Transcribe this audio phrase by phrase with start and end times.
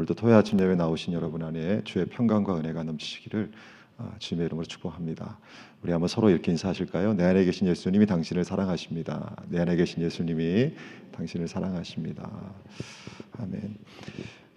[0.00, 3.50] 오늘도 토요 아침 예배 나오신 여러분 안에 주의 평강과 은혜가 넘치시기를
[3.98, 5.38] 아, 주님의 이름으로 축복합니다.
[5.82, 7.12] 우리 한번 서로 이렇게 인사하실까요?
[7.12, 9.36] 내 안에 계신 예수님이 당신을 사랑하십니다.
[9.48, 10.72] 내 안에 계신 예수님이
[11.12, 12.30] 당신을 사랑하십니다.
[13.38, 13.76] 아멘.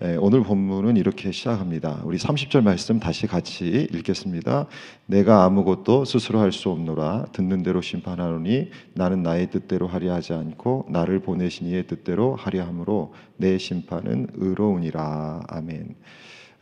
[0.01, 2.01] 예, 오늘 본문은 이렇게 시작합니다.
[2.03, 4.65] 우리 30절 말씀 다시 같이 읽겠습니다.
[5.05, 10.87] 내가 아무것도 스스로 할 수 없노라 듣는 대로 심판하노니 나는 나의 뜻대로 하려 하지 않고
[10.89, 15.43] 나를 보내신 이의 뜻대로 하려 함으로 내 심판은 의로우니라.
[15.47, 15.95] 아멘.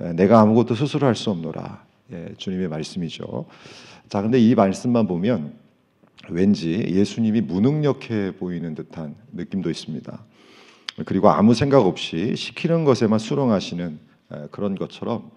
[0.02, 1.84] 예, 내가 아무것도 스스로 할 수 없노라.
[2.11, 3.45] 예, 주님의 말씀이죠.
[4.09, 5.53] 자, 근데 이 말씀만 보면
[6.30, 10.25] 왠지 예수님이 무능력해 보이는 듯한 느낌도 있습니다.
[11.05, 14.00] 그리고 아무 생각 없이 시키는 것에만 수렁하시는
[14.52, 15.32] 그런 것처럼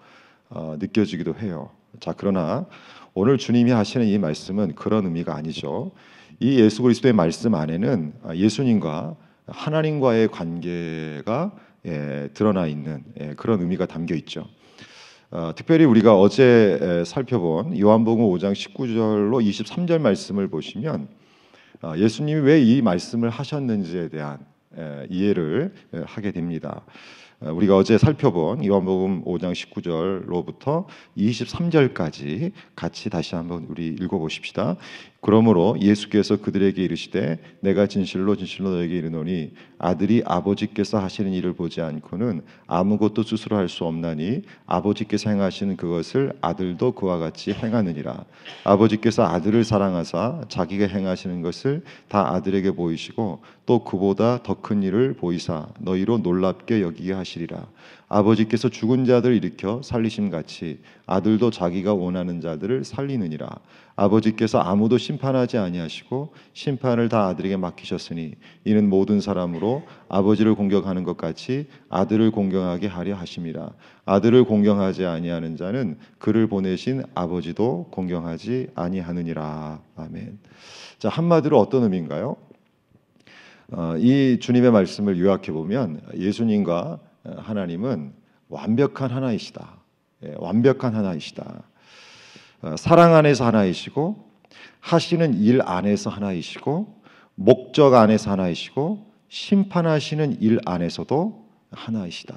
[0.49, 1.69] 어, 느껴지기도 해요.
[1.99, 2.65] 자, 그러나
[3.13, 5.91] 오늘 주님이 하시는 이 말씀은 그런 의미가 아니죠.
[6.39, 9.15] 이 예수 그리스도의 말씀 안에는 아, 예수님과
[9.47, 14.47] 하나님과의 관계가 예, 드러나 있는 예, 그런 의미가 담겨 있죠.
[15.31, 21.07] 어, 특별히 우리가 어제 살펴본 요한복음 5장 19절로 23절 말씀을 보시면
[21.81, 24.39] 어, 예수님이 왜 이 말씀을 하셨는지에 대한
[25.09, 25.73] 이해를
[26.05, 26.83] 하게 됩니다.
[27.41, 30.85] 어, 우리가 어제 살펴본 요한복음 5장 19절로부터
[31.17, 34.77] 23절까지 같이 다시 한번 우리 읽어 보십시다.
[35.25, 42.43] 그러므로 예수께서 그들에게 이르시되 내가 진실로 진실로 너에게 이르노니 아들이 아버지께서 하시는 일을 보지 않고는
[42.67, 48.23] 아무것도 스스로 할 수 없나니 아버지께서 행하시는 그것을 아들도 그와 같이 행하느니라.
[48.65, 55.67] 아버지께서 아들을 사랑하사 자기가 행하시는 것을 다 아들에게 보이시고 또 그보다 더 큰 일을 보이사
[55.79, 57.65] 너희로 놀랍게 여기게 하시리라
[58.15, 63.49] 아버지께서 죽은 자들을 일으켜 살리심 같이 아들도 자기가 원하는 자들을 살리느니라
[63.97, 71.67] 아버지께서 아무도 심판하지 아니하시고 심판을 다 아들에게 맡기셨으니 이는 모든 사람으로 아버지를 공경하는 것 같이
[71.89, 73.71] 아들을 공경하게 하려 하심이라
[74.05, 80.39] 아들을 공경하지 아니하는 자는 그를 보내신 아버지도 공경하지 아니하느니라 아멘.
[80.99, 82.37] 자 한마디로 어떤 의미인가요?
[83.71, 86.99] 어, 이 주님의 말씀을 요약해 보면 예수님과
[87.37, 88.13] 하나님은
[88.49, 89.77] 완벽한 하나이시다.
[90.23, 91.63] 예, 완벽한 하나이시다.
[92.61, 94.23] 어, 사랑 안에서 하나이시고
[94.79, 97.01] 하시는 일 안에서 하나이시고
[97.35, 102.35] 목적 안에서 하나이시고 심판하시는 일 안에서도 하나이시다.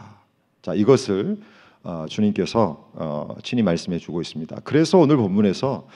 [0.62, 1.40] 자 이것을
[1.84, 4.60] 어, 주님께서 어, 친히 말씀해 주고 있습니다.
[4.64, 5.86] 그래서 오늘 본문에서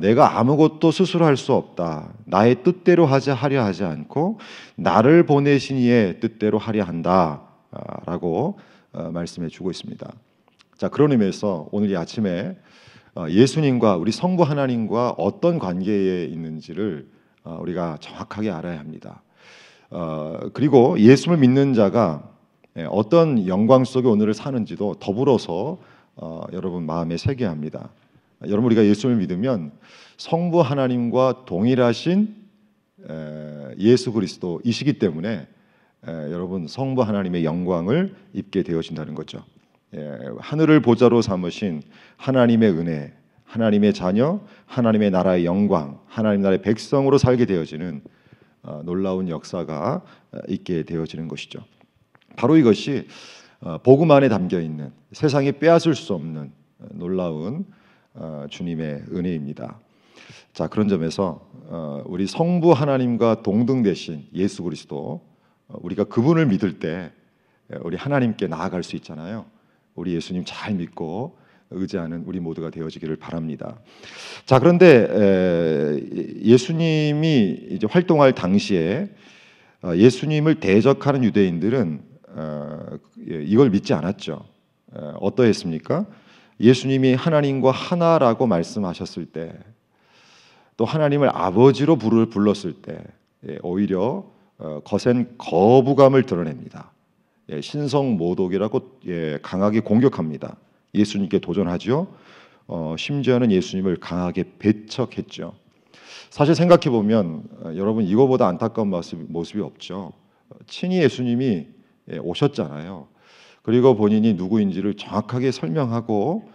[0.00, 2.12] 내가 아무것도 스스로 할 수 없다.
[2.26, 4.38] 나의 뜻대로 하자 하려 하지 않고
[4.76, 7.43] 나를 보내신 이의 뜻대로 하려 한다
[8.06, 8.58] 라고
[8.92, 10.12] 말씀해 주고 있습니다.
[10.76, 12.56] 자 그런 의미에서 오늘 이 아침에
[13.16, 17.06] 어, 예수님과 우리 성부 하나님과 어떤 관계에 있는지를
[17.44, 19.22] 어, 우리가 정확하게 알아야 합니다.
[19.90, 22.28] 어, 그리고 예수를 믿는 자가
[22.76, 25.78] 예, 어떤 영광 속에 오늘을 사는지도 더불어서
[26.52, 27.90] 여러분 마음에 새겨야 합니다.
[28.42, 29.72] 여러분 우리가 예수를 믿으면
[30.16, 32.34] 성부 하나님과 동일하신
[33.78, 35.46] 예수 그리스도이시기 때문에
[36.06, 39.44] 여러분 성부 하나님의 영광을 입게 되어진다는 거죠.
[39.94, 41.82] 예, 하늘을 보좌로 삼으신
[42.16, 48.02] 하나님의 은혜, 하나님의 자녀, 하나님의 나라의 영광, 하나님 나라의 백성으로 살게 되어지는
[48.64, 51.60] 어, 놀라운 역사가 어, 있게 되어지는 것이죠.
[52.36, 53.06] 바로 이것이
[53.60, 56.52] 어, 복음 안에 담겨 있는 세상이 빼앗을 수 없는
[56.90, 57.64] 놀라운
[58.50, 59.80] 주님의 은혜입니다.
[60.52, 61.48] 자 그런 점에서
[62.04, 65.22] 우리 성부 하나님과 동등 되신 예수 그리스도
[65.68, 67.10] 우리가 그분을 믿을 때
[67.80, 69.46] 우리 하나님께 나아갈 수 있잖아요.
[69.94, 71.36] 우리 예수님 잘 믿고
[71.70, 73.78] 의지하는 우리 모두가 되어지기를 바랍니다.
[74.46, 75.98] 자 그런데
[76.42, 79.08] 예수님이 이제 활동할 당시에
[79.84, 82.00] 어, 예수님을 대적하는 유대인들은
[82.36, 82.86] 어,
[83.30, 84.44] 예, 이걸 믿지 않았죠.
[85.20, 86.06] 어떠했습니까?
[86.60, 89.52] 예수님이 하나님과 하나라고 말씀하셨을 때,
[90.76, 92.98] 또 하나님을 아버지로 불렀을 때,
[93.48, 94.24] 예, 오히려
[94.58, 96.92] 어, 거센 거부감을 드러냅니다.
[97.50, 100.56] 예, 신성 모독이라고 예, 강하게 공격합니다.
[100.94, 102.08] 예수님께 도전하죠.
[102.66, 105.54] 어, 심지어는 예수님을 강하게 배척했죠.
[106.30, 110.12] 사실 생각해 보면 어, 여러분 이거보다 안타까운 모습, 모습이 없죠.
[110.66, 111.66] 친히 예수님이
[112.12, 113.08] 예, 오셨잖아요.
[113.62, 116.48] 그리고 본인이 누구인지를 정확하게 설명하고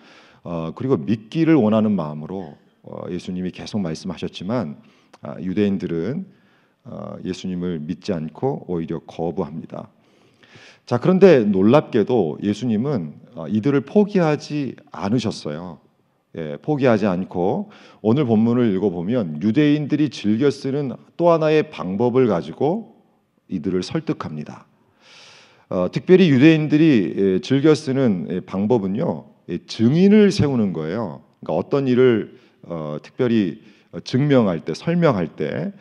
[0.43, 4.77] 어, 그리고 믿기를 원하는 마음으로 어, 예수님이 계속 말씀하셨지만
[5.21, 6.38] 아, 유대인들은 어,
[7.23, 9.89] 예수님을 믿지 않고 오히려 거부합니다.
[10.85, 15.79] 자, 그런데 놀랍게도 예수님은 어, 이들을 포기하지 않으셨어요.
[16.37, 17.71] 예, 포기하지 않고
[18.01, 22.95] 오늘 본문을 읽어보면 유대인들이 즐겨 쓰는 또 하나의 방법을 가지고
[23.47, 24.67] 이들을 설득합니다.
[25.69, 31.21] 어, 특별히 유대인들이 예, 즐겨 쓰는 예, 방법은요 예, 증인을 세우는 거예요.
[31.39, 35.71] 그러니까 어떤 일을 어, 특별히 어, 증명할 때, 설명할 때 에,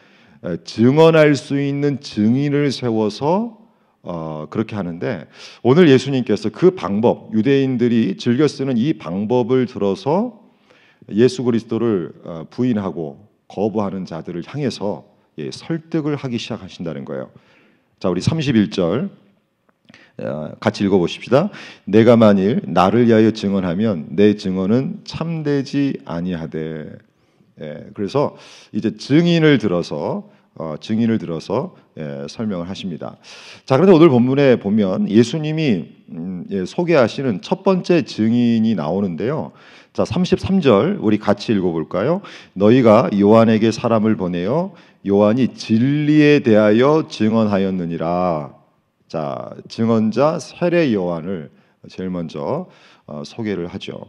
[0.64, 3.58] 증언할 수 있는 증인을 세워서
[4.02, 5.26] 어, 그렇게 하는데
[5.62, 10.40] 오늘 예수님께서 그 방법, 유대인들이 즐겨 쓰는 이 방법을 들어서
[11.10, 15.04] 예수 그리스도를 어, 부인하고 거부하는 자들을 향해서
[15.38, 17.30] 예, 설득을 하기 시작하신다는 거예요.
[17.98, 19.10] 자, 우리 31절
[20.20, 21.50] 어, 같이 읽어보십시다.
[21.84, 27.07] 내가 만일 나를 위하여 증언하면 내 증언은 참되지 아니하되.
[27.60, 28.36] 예, 그래서
[28.72, 33.16] 이제 증인을 들어서 어, 증인을 들어서 예, 설명을 하십니다.
[33.64, 39.52] 자, 그런데 오늘 본문에 보면 예수님이 음, 예, 소개하시는 첫 번째 증인이 나오는데요.
[39.92, 42.22] 자, 33절 우리 같이 읽어볼까요?
[42.54, 44.74] 너희가 요한에게 사람을 보내어
[45.06, 48.52] 요한이 진리에 대하여 증언하였느니라.
[49.06, 51.50] 자, 증언자 세례 요한을
[51.88, 52.66] 제일 먼저
[53.06, 54.00] 어, 소개를 하죠.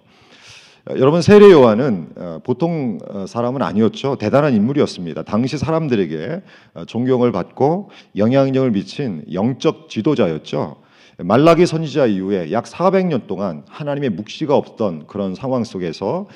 [0.89, 4.15] 어, 여러분 세례 요한은 어, 보통 어, 사람은 아니었죠.
[4.15, 5.21] 대단한 인물이었습니다.
[5.23, 6.41] 당시 사람들에게
[6.73, 10.77] 어, 존경을 받고 영향력을 미친 영적 지도자였죠.
[11.19, 16.27] 말라기 선지자 이후에 약 400년 동안 하나님의 묵시가 없던 그런 상황 속에서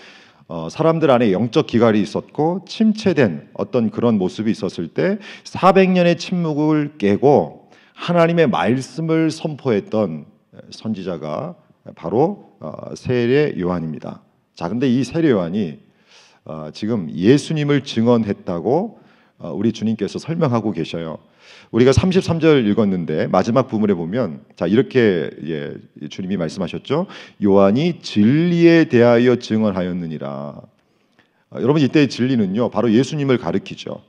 [0.47, 7.69] 어, 사람들 안에 영적 기갈이 있었고 침체된 어떤 그런 모습이 있었을 때 400년의 침묵을 깨고
[7.95, 10.25] 하나님의 말씀을 선포했던
[10.69, 11.55] 선지자가
[11.95, 14.21] 바로 어, 세례 요한입니다.
[14.55, 15.79] 자, 근데 이 세례 요한이
[16.45, 18.99] 어, 지금 예수님을 증언했다고
[19.39, 21.17] 어, 우리 주님께서 설명하고 계셔요.
[21.71, 25.73] 우리가 33절 읽었는데 마지막 부분에 보면 자 이렇게 예,
[26.07, 27.07] 주님이 말씀하셨죠.
[27.43, 30.29] 요한이 진리에 대하여 증언하였느니라.
[30.29, 34.01] 어, 여러분 이때 진리는요 바로 예수님을 가리키죠.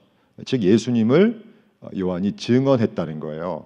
[0.45, 1.43] 즉 예수님을
[1.81, 3.65] 어, 요한이 증언했다는 거예요.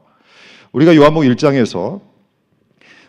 [0.72, 2.00] 우리가 요한복 1장에서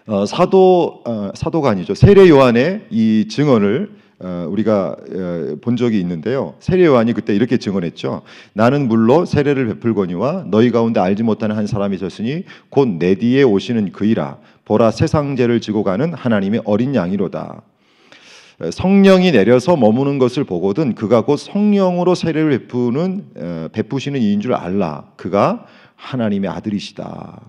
[0.09, 3.91] 어, 사도 어, 사도가 아니죠 세례 요한의 이 증언을
[4.21, 6.55] 어, 우리가 어, 본 적이 있는데요.
[6.59, 8.23] 세례 요한이 그때 이렇게 증언했죠.
[8.53, 13.91] 나는 물로 세례를 베풀거니와 너희 가운데 알지 못하는 한 사람이 있었으니 곧 내 뒤에 오시는
[13.91, 14.37] 그이라.
[14.65, 17.61] 보라 세상 죄를 지고 가는 하나님의 어린 양이로다.
[18.61, 24.55] 어, 성령이 내려서 머무는 것을 보거든 그가 곧 성령으로 세례를 베푸는 어, 베푸시는 이인 줄
[24.55, 25.11] 알라.
[25.17, 27.41] 그가 하나님의 아들이시다.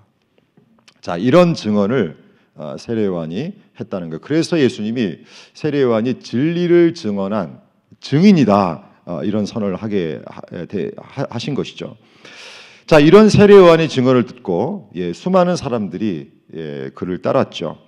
[1.00, 2.29] 자 이런 증언을 어,
[2.78, 4.20] 세례 요한이 했다는 거예요.
[4.20, 5.18] 그래서 예수님이
[5.54, 7.60] 세례 요한이 진리를 증언한
[8.00, 10.20] 증인이다 어, 이런 선언을 하게
[11.30, 11.96] 하신 것이죠.
[12.86, 17.78] 자 이런 세례 요한의 증언을 듣고 예, 수많은 사람들이 예, 그를 따랐죠.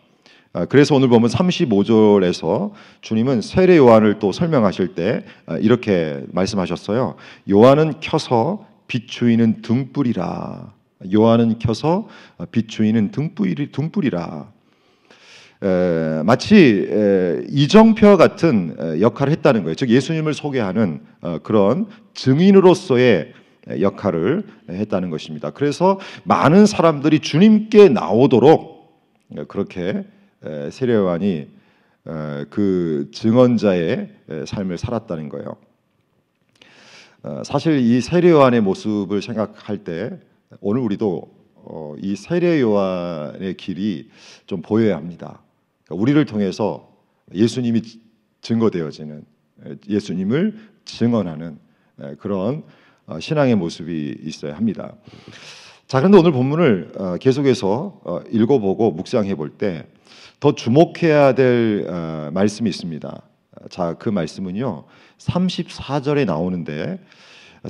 [0.54, 7.16] 아, 그래서 오늘 보면 35절에서 주님은 세례 요한을 또 설명하실 때 아, 이렇게 말씀하셨어요.
[7.50, 10.72] 요한은 켜서 비추이는 등불이라.
[11.14, 12.06] 요한은 켜서
[12.50, 14.51] 비추이는 등불이 등불이라.
[15.62, 19.74] 에, 마치 에, 이정표와 같은 에, 역할을 했다는 거예요.
[19.76, 23.32] 즉 예수님을 소개하는 어, 그런 증인으로서의
[23.68, 25.50] 에, 역할을 했다는 것입니다.
[25.50, 28.92] 그래서 많은 사람들이 주님께 나오도록
[29.38, 30.04] 에, 그렇게
[30.44, 31.46] 에, 세례 요한이
[32.08, 35.56] 에, 그 증언자의 에, 삶을 살았다는 거예요.
[37.22, 40.18] 어, 사실 이 세례 요한의 모습을 생각할 때
[40.60, 41.22] 오늘 우리도
[41.54, 44.08] 어, 이 세례 요한의 길이
[44.46, 45.40] 좀 보여야 합니다.
[45.84, 46.92] 그러니까 우리를 통해서
[47.34, 47.82] 예수님이
[48.40, 49.24] 증거되어지는
[49.66, 51.58] 에, 예수님을 증언하는
[52.00, 52.64] 에, 그런
[53.06, 54.94] 어, 신앙의 모습이 있어야 합니다.
[55.86, 59.86] 자, 그런데 오늘 본문을 어, 계속해서 어, 읽어보고 묵상해 볼 때
[60.42, 63.22] 더 주목해야 될 어, 말씀이 있습니다.
[63.70, 64.86] 자, 그 말씀은요.
[65.18, 66.98] 34절에 나오는데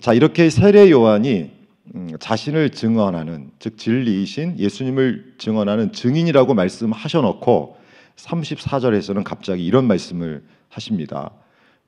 [0.00, 1.50] 자, 이렇게 세례 요한이
[1.94, 7.76] 음, 자신을 증언하는 즉 진리이신 예수님을 증언하는 증인이라고 말씀하셔놓고
[8.16, 11.32] 34절에서는 갑자기 이런 말씀을 하십니다.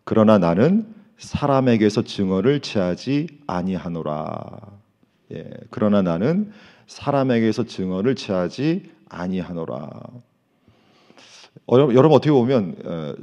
[0.04, 0.86] 그러나 나는
[1.18, 4.60] 사람에게서 증언을 취하지 아니하노라.
[5.32, 6.52] 예, 그러나 나는
[6.86, 9.90] 사람에게서 증언을 취하지 아니하노라.
[11.66, 13.14] 어, 여러분 어떻게 보면 어,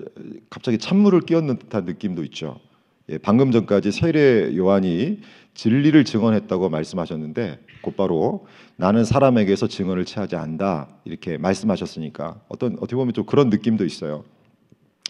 [0.50, 2.60] 갑자기 찬물을 끼얹는 듯한 느낌도 있죠.
[3.12, 5.20] 예, 방금 전까지 세례 요한이
[5.53, 13.25] 진리를 증언했다고 말씀하셨는데 곧바로 나는 사람에게서 증언을 취하지 않다 이렇게 말씀하셨으니까 어떤 어떻게 보면 좀
[13.25, 14.24] 그런 느낌도 있어요.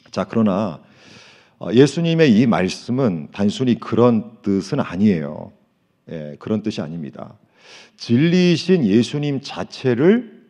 [0.09, 0.81] 자 그러나
[1.59, 5.51] 어, 예수님의 이 말씀은 단순히 그런 뜻은 아니에요.
[6.09, 7.37] 예, 그런 뜻이 아닙니다.
[7.97, 10.41] 진리이신 예수님 자체를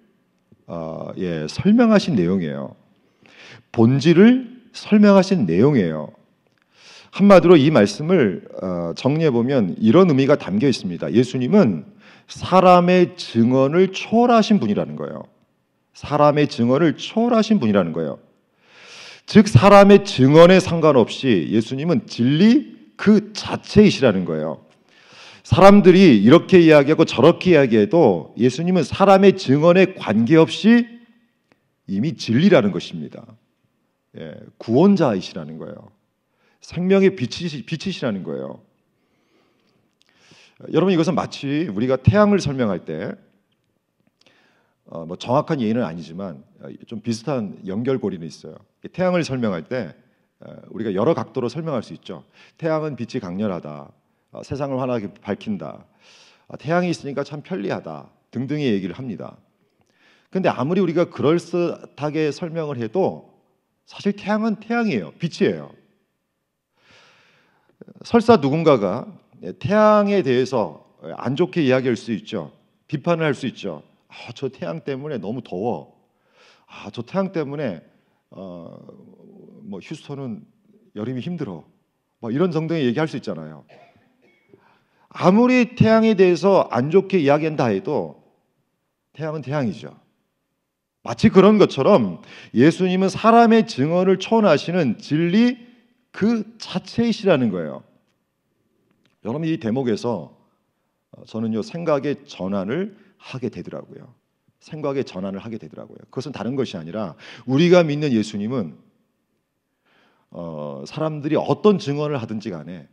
[0.67, 2.75] 어, 예, 설명하신 내용이에요.
[3.73, 6.13] 본질을 설명하신 내용이에요.
[7.11, 11.13] 한마디로 이 말씀을 어, 정리해 보면 이런 의미가 담겨 있습니다.
[11.13, 11.85] 예수님은
[12.27, 15.23] 사람의 증언을 초월하신 분이라는 거예요.
[15.93, 18.19] 사람의 증언을 초월하신 분이라는 거예요.
[19.25, 24.65] 즉 사람의 증언에 상관없이 예수님은 진리 그 자체이시라는 거예요.
[25.43, 30.87] 사람들이 이렇게 이야기하고 저렇게 이야기해도 예수님은 사람의 증언에 관계없이
[31.87, 33.25] 이미 진리라는 것입니다.
[34.17, 35.75] 예, 구원자이시라는 거예요.
[36.61, 38.61] 생명의 빛이, 빛이시라는 거예요.
[40.73, 43.11] 여러분 이것은 마치 우리가 태양을 설명할 때,
[44.85, 48.55] 어, 뭐 정확한 예는 아니지만 어, 좀 비슷한 연결고리는 있어요.
[48.91, 49.95] 태양을 설명할 때
[50.41, 52.23] 어, 우리가 여러 각도로 설명할 수 있죠.
[52.57, 53.91] 태양은 빛이 강렬하다.
[54.31, 55.85] 어, 세상을 환하게 밝힌다.
[56.47, 58.09] 어, 태양이 있으니까 참 편리하다.
[58.31, 59.37] 등등의 얘기를 합니다.
[60.29, 63.33] 근데 아무리 우리가 그럴듯하게 설명을 해도
[63.85, 65.11] 사실 태양은 태양이에요.
[65.19, 65.71] 빛이에요.
[68.03, 69.07] 설사 누군가가
[69.59, 70.85] 태양에 대해서
[71.17, 72.51] 안 좋게 이야기할 수 있죠.
[72.87, 73.83] 비판을 할 수 있죠.
[74.07, 75.95] 아, 저 태양 때문에 너무 더워.
[76.67, 77.81] 아, 저 태양 때문에
[78.29, 78.77] 어,
[79.63, 80.45] 뭐 휴스턴은
[80.95, 81.63] 여름이 힘들어.
[82.19, 83.63] 뭐 이런 정도의 얘기할 수 있잖아요.
[85.09, 88.23] 아무리 태양에 대해서 안 좋게 이야기한다 해도
[89.13, 89.97] 태양은 태양이죠.
[91.03, 92.21] 마치 그런 것처럼
[92.53, 95.70] 예수님은 사람의 증언을 초월하시는 진리
[96.11, 97.83] 그 자체이시라는 거예요.
[99.23, 100.37] 여러분 이 대목에서
[101.27, 104.13] 저는요 생각의 전환을 하게 되더라고요.
[104.59, 105.97] 생각의 전환을 하게 되더라고요.
[106.05, 107.15] 그것은 다른 것이 아니라
[107.45, 108.77] 우리가 믿는 예수님은
[110.31, 112.87] 어, 사람들이 어떤 증언을 하든지 간에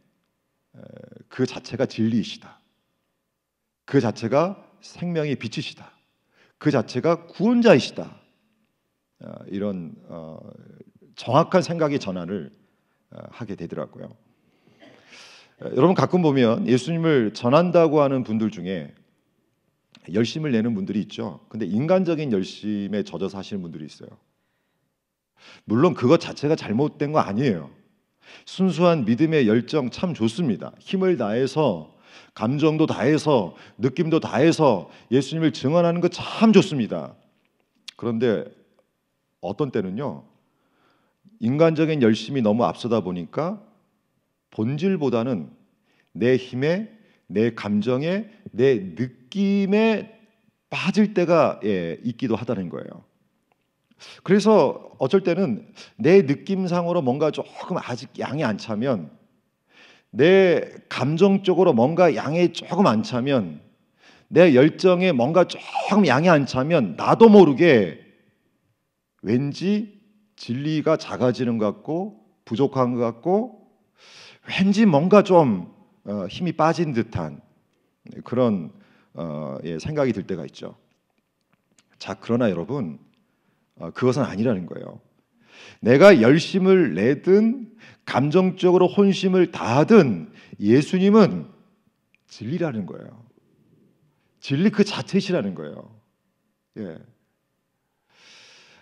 [1.28, 2.60] 그 자체가 진리이시다.
[3.84, 5.90] 그 자체가 생명의 빛이시다.
[6.58, 8.20] 그 자체가 구원자이시다.
[9.20, 10.38] 어, 이런 어,
[11.16, 12.67] 정확한 생각의 전환을 어,
[13.30, 14.08] 하게 되더라고요.
[15.62, 18.94] 여러분 가끔 보면 예수님을 전한다고 하는 분들 중에
[20.12, 21.40] 열심을 내는 분들이 있죠.
[21.48, 24.08] 근데 인간적인 열심에 젖어 사시는 분들이 있어요.
[25.64, 27.70] 물론 그것 자체가 잘못된 거 아니에요.
[28.44, 30.72] 순수한 믿음의 열정 참 좋습니다.
[30.78, 31.94] 힘을 다해서
[32.34, 37.14] 감정도 다해서 느낌도 다해서 예수님을 증언하는 것참 좋습니다.
[37.96, 38.44] 그런데
[39.40, 40.24] 어떤 때는요.
[41.40, 43.62] 인간적인 열심이 너무 앞서다 보니까
[44.50, 45.50] 본질보다는
[46.12, 46.90] 내 힘에
[47.26, 50.18] 내 감정에 내 느낌에
[50.71, 53.04] 빠질 때가 예, 있기도 하다는 거예요.
[54.23, 55.66] 그래서 어쩔 때는
[55.97, 59.11] 내 느낌상으로 뭔가 조금 아직 양이 안 차면
[60.11, 63.61] 내 감정적으로 뭔가 양이 조금 안 차면
[64.28, 68.00] 내 열정에 뭔가 조금 양이 안 차면 나도 모르게
[69.23, 69.97] 왠지
[70.38, 73.68] 진리가 작아지는 것 같고 부족한 것 같고
[74.49, 77.40] 왠지 뭔가 좀 어, 힘이 빠진 듯한
[78.25, 78.73] 그런
[79.14, 80.76] 어, 예, 생각이 들 때가 있죠.
[81.99, 82.99] 자, 그러나 여러분
[83.76, 85.00] 어, 그것은 아니라는 거예요.
[85.80, 91.49] 내가 열심을 내든 감정적으로 혼심을 다하든 예수님은
[92.28, 93.26] 진리라는 거예요.
[94.40, 96.00] 진리 그 자체시라는 거예요.
[96.78, 96.97] 예.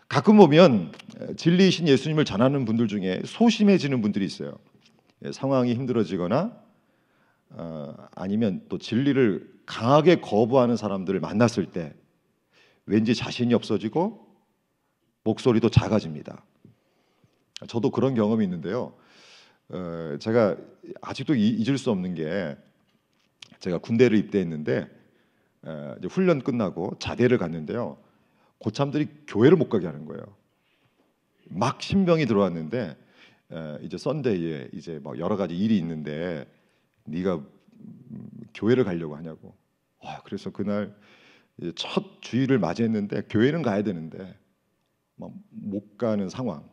[0.08, 0.92] 가끔 보면
[1.36, 4.58] 진리이신 예수님을 전하는 분들 중에 소심해지는 분들이 있어요.
[5.24, 6.56] 예, 상황이 힘들어지거나
[7.50, 11.94] 어, 아니면 또 진리를 강하게 거부하는 사람들을 만났을 때
[12.84, 14.26] 왠지 자신이 없어지고
[15.24, 16.44] 목소리도 작아집니다.
[17.66, 18.94] 저도 그런 경험이 있는데요.
[19.70, 20.56] 어, 제가
[21.00, 22.56] 아직도 잊을 수 없는 게
[23.58, 24.88] 제가 군대를 입대했는데
[25.62, 27.98] 어, 훈련 끝나고 자대를 갔는데요.
[28.58, 30.22] 고참들이 교회를 못 가게 하는 거예요.
[31.48, 32.96] 막 신병이 들어왔는데
[33.50, 36.46] 어, 이제 썬데이에 이제 뭐 여러 가지 일이 있는데
[37.04, 37.44] 네가
[38.54, 39.54] 교회를 가려고 하냐고.
[40.02, 40.96] 와, 그래서 그날
[41.74, 44.36] 첫 주일을 맞이했는데 교회는 가야 되는데
[45.16, 46.68] 못 가는 상황.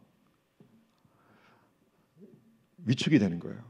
[2.86, 3.64] 위축이 되는 거예요.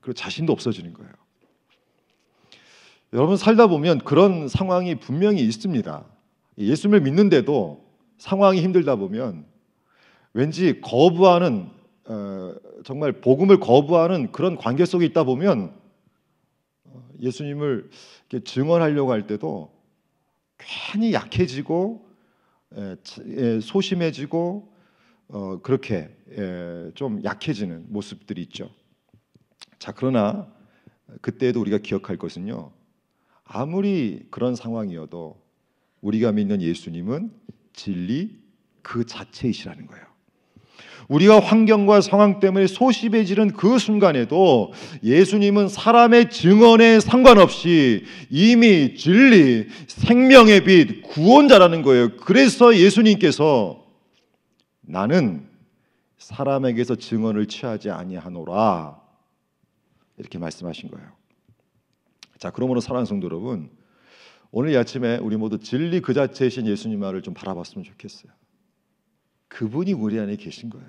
[0.00, 1.12] 그리고 자신도 없어지는 거예요.
[3.12, 6.04] 여러분 살다 보면 그런 상황이 분명히 있습니다.
[6.58, 7.84] 예수님을 믿는데도
[8.18, 9.46] 상황이 힘들다 보면
[10.32, 11.70] 왠지 거부하는
[12.04, 15.74] 어, 정말 복음을 거부하는 그런 관계 속에 있다 보면
[16.84, 17.90] 어, 예수님을
[18.44, 19.72] 증언하려고 할 때도
[20.58, 22.08] 괜히 약해지고
[23.62, 24.72] 소심해지고
[25.28, 26.10] 어, 그렇게
[26.94, 28.70] 좀 약해지는 모습들이 있죠.
[29.78, 30.50] 자 그러나
[31.20, 32.72] 그때도 우리가 기억할 것은요.
[33.44, 35.40] 아무리 그런 상황이어도
[36.00, 37.30] 우리가 믿는 예수님은
[37.72, 38.38] 진리
[38.82, 40.08] 그 자체이시라는 거예요.
[41.08, 51.02] 우리가 환경과 상황 때문에 소심해지는 그 순간에도 예수님은 사람의 증언에 상관없이 이미 진리, 생명의 빛,
[51.02, 52.16] 구원자라는 거예요.
[52.18, 53.86] 그래서 예수님께서
[54.82, 55.48] 나는
[56.18, 59.00] 사람에게서 증언을 취하지 아니하노라
[60.18, 61.08] 이렇게 말씀하신 거예요.
[62.38, 63.70] 자, 그러므로 사랑하는 성도 여러분,
[64.50, 68.32] 오늘 이 아침에 우리 모두 진리 그 자체이신 예수님 말을 좀 바라봤으면 좋겠어요.
[69.48, 70.88] 그분이 우리 안에 계신 거예요.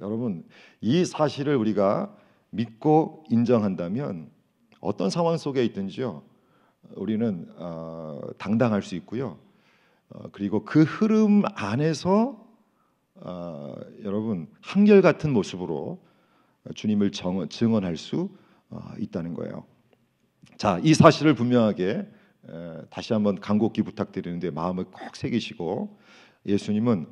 [0.00, 0.44] 여러분,
[0.80, 2.16] 이 사실을 우리가
[2.50, 4.30] 믿고 인정한다면
[4.80, 6.22] 어떤 상황 속에 있든지요,
[6.94, 9.38] 우리는 어, 당당할 수 있고요.
[10.08, 12.44] 어, 그리고 그 흐름 안에서
[13.16, 16.02] 어, 여러분 한결 같은 모습으로
[16.74, 18.30] 주님을 정, 증언할 수
[18.70, 19.66] 어, 있다는 거예요.
[20.60, 25.98] 자, 이 사실을 분명하게 에, 다시 한번 간곡히 부탁드리는데 마음을 꼭 새기시고
[26.44, 27.06] 예수님은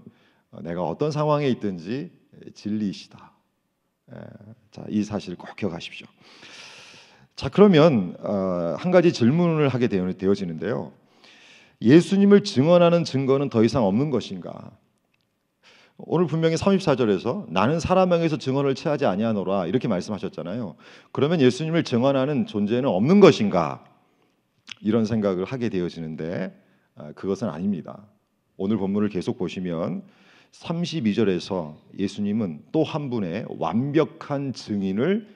[0.50, 2.10] 어, 내가 어떤 상황에 있든지
[2.52, 3.32] 진리이시다.
[4.12, 4.16] 에,
[4.70, 6.06] 자, 이 사실을 꼭 기억하십시오.
[7.36, 10.92] 자, 그러면 어, 한 가지 질문을 하게 되어지는데요.
[11.80, 14.72] 예수님을 증언하는 증거는 더 이상 없는 것인가?
[15.98, 20.76] 오늘 분명히 34절에서 나는 사람 명에서 증언을 취하지 아니하노라 이렇게 말씀하셨잖아요.
[21.10, 23.84] 그러면 예수님을 증언하는 존재는 없는 것인가?
[24.80, 26.56] 이런 생각을 하게 되어지는데
[26.94, 28.06] 아, 그것은 아닙니다.
[28.56, 30.02] 오늘 본문을 계속 보시면
[30.52, 35.26] 32절에서 예수님은 또 한 분의 완벽한 증인을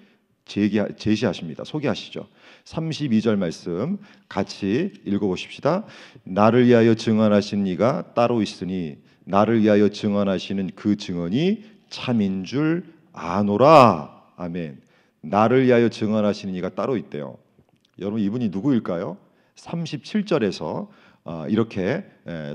[0.45, 1.65] 제시하십니다.
[1.65, 2.27] 소개하시죠.
[2.65, 5.87] 32절 말씀 같이 읽어보십시다.
[6.25, 14.23] 나를 위하여 증언하신 이가 따로 있으니 나를 위하여 증언하시는 그 증언이 참인 줄 아노라.
[14.37, 14.81] 아멘.
[15.21, 17.37] 나를 위하여 증언하시는 이가 따로 있대요.
[17.99, 19.17] 여러분 이분이 누구일까요?
[19.57, 20.89] 37절에서
[21.25, 22.05] 어, 이렇게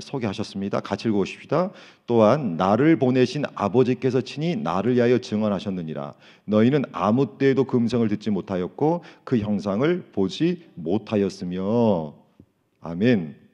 [0.02, 0.80] 소개하셨습니다.
[0.80, 1.70] 같이 읽어보십시다.
[2.06, 6.12] 또한 나를 보내신 아버지께서 친히 나를 위하여 증언하셨느니라.
[6.44, 12.14] 너희는 아무 때에도 금성을 듣지 못하였고 그 형상을 보지 못하였으며
[12.82, 13.47] 아멘.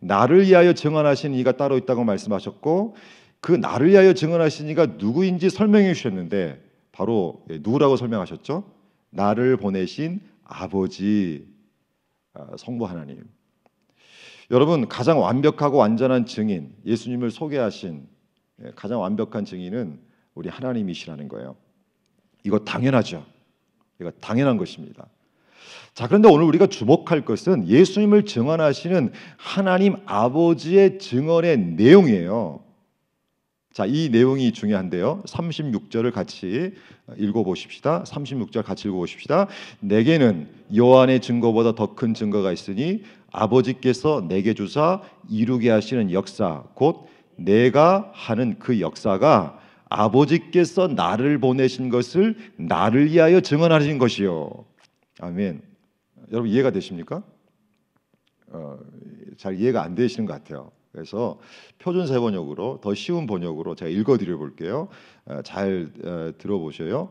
[0.00, 2.96] 나를 위하여 증언하신 이가 따로 있다고 말씀하셨고
[3.40, 8.64] 그 나를 위하여 증언하신 이가 누구인지 설명해 주셨는데 바로 예, 누구라고 설명하셨죠?
[9.10, 11.46] 나를 보내신 아버지
[12.34, 13.24] 아, 성부 하나님.
[14.50, 18.06] 여러분 가장 완벽하고 완전한 증인 예수님을 소개하신
[18.64, 20.00] 예, 가장 완벽한 증인은
[20.34, 21.56] 우리 하나님이시라는 거예요.
[22.44, 23.24] 이거 당연하죠.
[24.00, 25.08] 이거 당연한 것입니다.
[25.94, 32.60] 자, 그런데 오늘 우리가 주목할 것은 예수님을 증언하시는 하나님 아버지의 증언의 내용이에요.
[33.72, 35.22] 자, 이 내용이 중요한데요.
[35.26, 36.72] 36절을 같이
[37.16, 38.02] 읽어 보십시다.
[38.04, 39.46] 36절 같이 읽어 보십시다.
[39.80, 48.10] 내게는 요한의 증거보다 더 큰 증거가 있으니 아버지께서 내게 주사 이루게 하시는 역사 곧 내가
[48.14, 54.50] 하는 그 역사가 아버지께서 나를 보내신 것을 나를 위하여 증언하신 것이요.
[55.20, 55.62] 아멘.
[56.30, 57.22] 여러분 이해가 되십니까?
[58.48, 58.78] 어,
[59.36, 60.70] 잘 이해가 안 되시는 것 같아요.
[60.92, 61.38] 그래서
[61.78, 64.88] 표준 세 번역으로 더 쉬운 번역으로 제가 읽어드려 볼게요.
[65.26, 67.10] 어, 잘 어, 들어보셔요.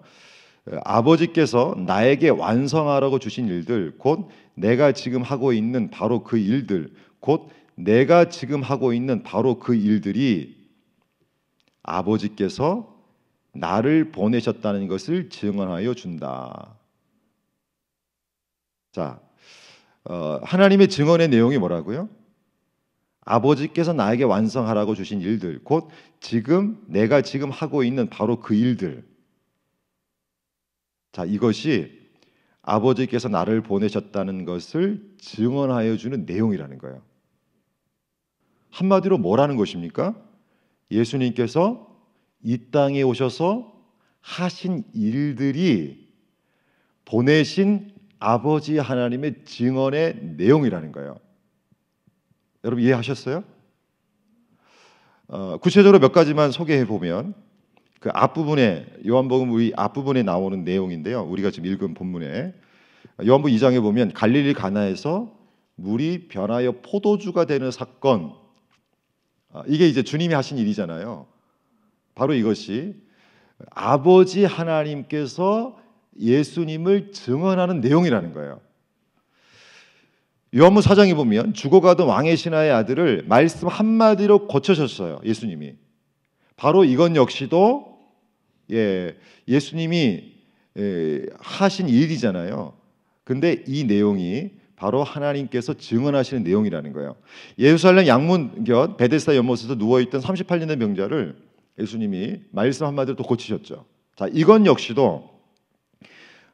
[0.67, 7.49] 어, 아버지께서 나에게 완성하라고 주신 일들, 곧 내가 지금 하고 있는 바로 그 일들, 곧
[7.75, 10.55] 내가 지금 하고 있는 바로 그 일들이
[11.83, 12.95] 아버지께서
[13.53, 16.76] 나를 보내셨다는 것을 증언하여 준다.
[18.97, 19.21] 자,
[20.05, 22.09] 어, 하나님의 증언의 내용이 뭐라고요?
[23.21, 29.07] 아버지께서 나에게 완성하라고 주신 일들, 곧 지금 내가 지금 하고 있는 바로 그 일들.
[31.11, 32.09] 자, 이것이
[32.63, 37.03] 아버지께서 나를 보내셨다는 것을 증언하여 주는 내용이라는 거예요.
[38.71, 40.15] 한마디로 뭐라는 것입니까?
[40.89, 41.87] 예수님께서
[42.41, 43.79] 이 땅에 오셔서
[44.21, 46.07] 하신 일들이
[47.05, 51.17] 보내신 아버지 하나님의 증언의 내용이라는 거예요.
[52.63, 53.43] 여러분 이해하셨어요?
[55.27, 57.33] 어, 구체적으로 몇 가지만 소개해 보면
[57.99, 61.23] 그 앞부분에 요한복음 우리 앞부분에 나오는 내용인데요.
[61.23, 62.53] 우리가 지금 읽은 본문에
[63.25, 65.35] 요한복음 2장에 보면 갈릴리 가나에서
[65.75, 68.33] 물이 변하여 포도주가 되는 사건
[69.49, 71.27] 어, 이게 이제 주님이 하신 일이잖아요.
[72.15, 72.95] 바로 이것이
[73.71, 75.79] 아버지 하나님께서
[76.19, 78.59] 예수님을 증언하는 내용이라는 거예요.
[80.55, 85.19] 요한문 사장에 보면 죽어가던 왕의 신하의 아들을 말씀 한마디로 고쳐셨어요.
[85.23, 85.75] 예수님이.
[86.55, 87.97] 바로 이건 역시도
[88.71, 89.15] 예,
[89.47, 90.33] 예수님이
[90.77, 92.73] 예, 하신 일이잖아요.
[93.23, 97.15] 근데 이 내용이 바로 하나님께서 증언하시는 내용이라는 거예요.
[97.59, 101.35] 예루살렘 양문 곁 베데스다 연못에서 누워 있던 38년 된 병자를
[101.79, 103.85] 예수님이 말씀 한마디로 또 고치셨죠.
[104.15, 105.36] 자, 이건 역시도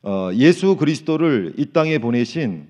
[0.03, 2.67] 어, 예수 그리스도를 이 땅에 보내신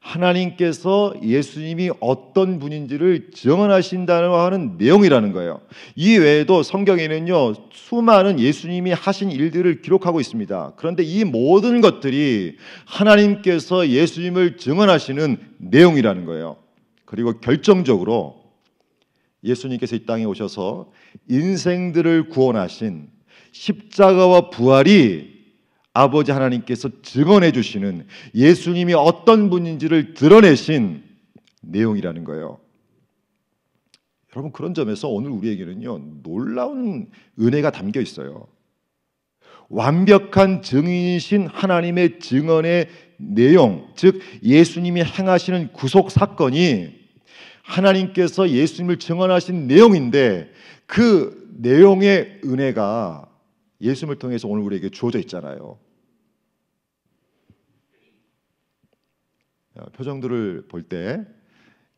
[0.00, 5.60] 하나님께서 예수님이 어떤 분인지를 증언하신다는 하는 내용이라는 거예요.
[5.94, 10.72] 이 외에도 성경에는요 수많은 예수님이 하신 일들을 기록하고 있습니다.
[10.74, 16.56] 그런데 이 모든 것들이 하나님께서 예수님을 증언하시는 내용이라는 거예요.
[17.04, 18.42] 그리고 결정적으로
[19.44, 20.90] 예수님께서 이 땅에 오셔서
[21.28, 23.08] 인생들을 구원하신
[23.52, 25.31] 십자가와 부활이
[25.94, 31.02] 아버지 하나님께서 증언해 주시는 예수님이 어떤 분인지를 드러내신
[31.60, 32.58] 내용이라는 거예요.
[34.34, 38.46] 여러분 그런 점에서 오늘 우리에게는요 놀라운 은혜가 담겨 있어요.
[39.68, 47.02] 완벽한 증인이신 하나님의 증언의 내용, 즉 예수님이 행하시는 구속 사건이
[47.62, 50.50] 하나님께서 예수님을 증언하신 내용인데
[50.86, 53.28] 그 내용의 은혜가
[53.80, 55.78] 예수님을 통해서 오늘 우리에게 주어져 있잖아요.
[59.94, 61.24] 표정들을 볼 때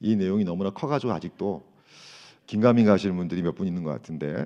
[0.01, 1.67] 이 내용이 너무나 커가지고 아직도
[2.47, 4.45] 긴가민가 하시는 분들이 몇 분 있는 것 같은데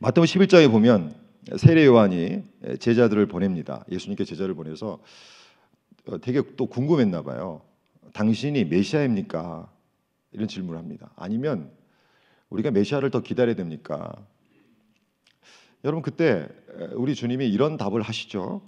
[0.00, 1.14] 마태복음 11장에 보면
[1.56, 2.42] 세례 요한이
[2.80, 3.84] 제자들을 보냅니다.
[3.90, 5.00] 예수님께 제자를 보내서
[6.22, 7.62] 되게 또 궁금했나 봐요.
[8.12, 9.70] 당신이 메시아입니까?
[10.32, 11.12] 이런 질문을 합니다.
[11.16, 11.70] 아니면
[12.48, 14.12] 우리가 메시아를 더 기다려야 됩니까?
[15.84, 16.48] 여러분 그때
[16.94, 18.62] 우리 주님이 이런 답을 하시죠.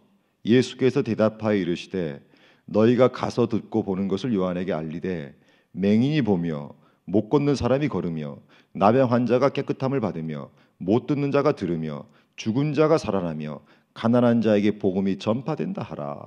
[0.45, 2.21] 예수께서 대답하여 이르시되
[2.67, 5.35] 너희가 가서 듣고 보는 것을 요한에게 알리되
[5.73, 6.71] 맹인이 보며
[7.05, 8.39] 못 걷는 사람이 걸으며
[8.73, 12.05] 나병 환자가 깨끗함을 받으며 못 듣는 자가 들으며
[12.37, 13.61] 죽은 자가 살아나며
[13.95, 16.27] 가난한 자에게 복음이 전파된다 하라.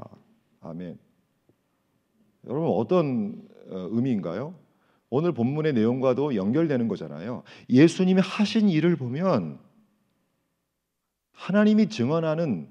[0.62, 0.98] 아멘.
[2.48, 4.56] 여러분 어떤 어, 의미인가요?
[5.12, 7.44] 오늘 본문의 내용과도 연결되는 거잖아요.
[7.70, 9.60] 예수님이 하신 일을 보면
[11.34, 12.68] 하나님이 증언하는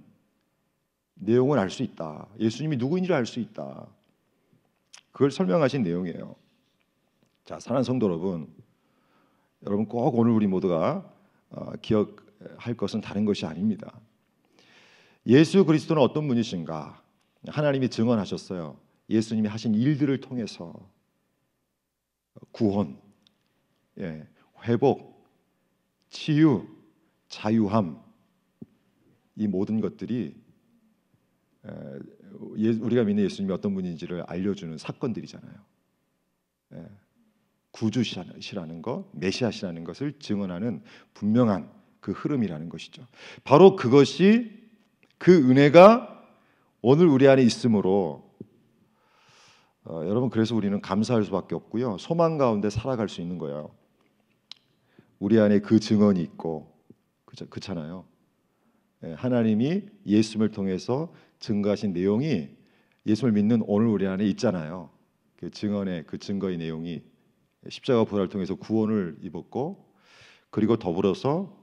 [1.18, 2.26] 내용을 알 수 있다.
[2.38, 3.86] 예수님이 누구인지를 알 수 있다.
[5.12, 6.36] 그걸 설명하신 내용이에요.
[7.44, 8.52] 자, 사랑하는 성도 여러분,
[9.66, 11.10] 여러분 꼭 오늘 우리 모두가
[11.50, 14.00] 어, 기억할 것은 다른 것이 아닙니다.
[15.26, 17.02] 예수 그리스도는 어떤 분이신가?
[17.48, 18.78] 하나님이 증언하셨어요.
[19.10, 20.72] 예수님이 하신 일들을 통해서
[22.52, 23.00] 구원,
[23.98, 24.26] 예,
[24.64, 25.26] 회복,
[26.10, 26.66] 치유,
[27.28, 28.02] 자유함
[29.36, 30.47] 이 모든 것들이 예,
[32.80, 35.54] 우리가 믿는 예수님이 어떤 분인지를 알려주는 사건들이잖아요.
[36.74, 36.86] 예,
[37.70, 40.82] 구주시라는 것, 메시아시라는 것을 증언하는
[41.14, 43.06] 분명한 그 흐름이라는 것이죠.
[43.44, 44.52] 바로 그것이
[45.18, 46.14] 그 은혜가
[46.80, 48.28] 오늘 우리 안에 있으므로
[49.84, 51.96] 어, 여러분 그래서 우리는 감사할 수밖에 없고요.
[51.98, 53.70] 소망 가운데 살아갈 수 있는 거예요.
[55.18, 56.72] 우리 안에 그 증언이 있고
[57.24, 58.04] 그렇잖아요.
[59.04, 62.48] 예, 하나님이 예수님을 통해서 증거하신 내용이
[63.06, 64.90] 예수를 믿는 오늘 우리 안에 있잖아요.
[65.36, 67.02] 그 증언의 그 증거의 내용이
[67.68, 69.88] 십자가 부활을 통해서 구원을 입었고
[70.50, 71.56] 그리고 더불어서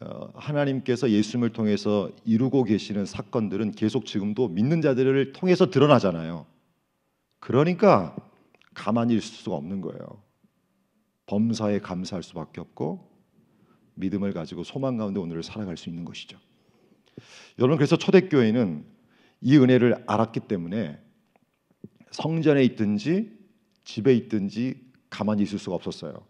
[0.00, 6.46] 어, 하나님께서 예수님을 통해서 이루고 계시는 사건들은 계속 지금도 믿는 자들을 통해서 드러나잖아요.
[7.38, 8.16] 그러니까
[8.74, 10.22] 가만히 있을 수가 없는 거예요.
[11.26, 13.10] 범사에 감사할 수밖에 없고
[13.94, 16.38] 믿음을 가지고 소망 가운데 오늘을 살아갈 수 있는 것이죠.
[17.58, 18.84] 여러분 그래서 초대교회는
[19.42, 20.98] 이 은혜를 알았기 때문에
[22.10, 23.38] 성전에 있든지
[23.84, 26.24] 집에 있든지 가만히 있을 수가 없었어요.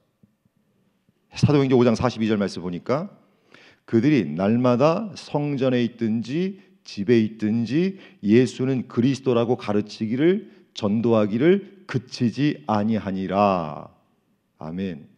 [1.35, 3.17] 사도행전 5장 42절 말씀 보니까
[3.85, 13.93] 그들이 날마다 성전에 있든지 집에 있든지 예수는 그리스도라고 가르치기를 전도하기를 그치지 아니하니라.
[14.59, 15.09] 아멘.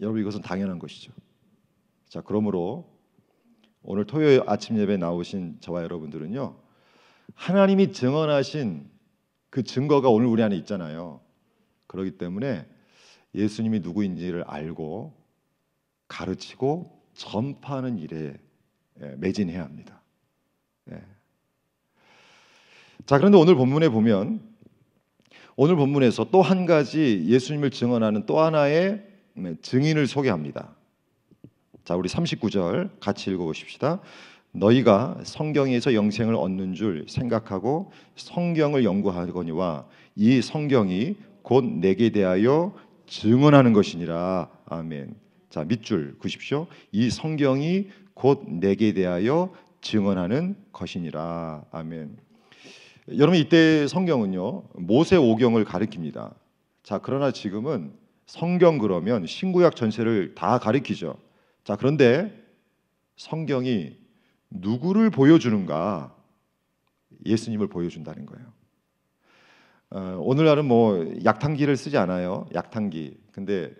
[0.00, 1.12] 여러분 이것은 당연한 것이죠.
[2.08, 2.95] 자, 그러므로
[3.86, 6.56] 오늘 토요일 아침 예배 나오신 저와 여러분들은요.
[7.34, 8.90] 하나님이 증언하신
[9.48, 11.20] 그 증거가 오늘 우리 안에 있잖아요.
[11.86, 12.66] 그렇기 때문에
[13.34, 15.14] 예수님이 누구인지를 알고
[16.08, 18.34] 가르치고 전파하는 일에
[19.02, 20.02] 예, 매진해야 합니다.
[20.90, 21.00] 예.
[23.04, 24.40] 자, 그런데 오늘 본문에 보면
[25.54, 30.75] 오늘 본문에서 또 한 가지 예수님을 증언하는 또 하나의 네, 증인을 소개합니다.
[31.86, 34.00] 자, 우리 39절 같이 읽어 보십시다.
[34.50, 42.74] 너희가 성경에서 영생을 얻는 줄 생각하고 성경을 연구하거니와 이 성경이 곧 내게 대하여
[43.06, 44.48] 증언하는 것이니라.
[44.66, 45.14] 아멘.
[45.48, 46.66] 자, 밑줄 그십시오.
[46.90, 51.66] 이 성경이 곧 내게 대하여 증언하는 것이니라.
[51.70, 52.16] 아멘.
[53.16, 56.34] 여러분 이때 성경은요 모세 오경을 가리킵니다.
[56.82, 57.92] 자 그러나 지금은
[58.26, 61.24] 성경 그러면 신구약 전체를 다 가리키죠.
[61.66, 62.32] 자, 그런데
[63.16, 63.98] 성경이
[64.50, 66.16] 누구를 보여주는가?
[67.24, 68.52] 예수님을 보여준다는 거예요.
[69.90, 72.46] 어, 오늘날은 뭐 약탕기를 쓰지 않아요.
[72.54, 73.18] 약탕기.
[73.32, 73.74] 근데